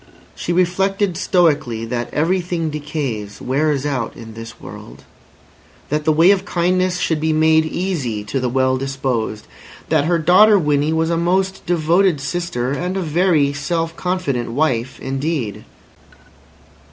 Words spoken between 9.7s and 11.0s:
that her daughter Winnie